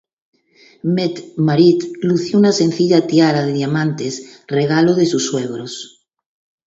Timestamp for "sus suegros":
5.13-5.77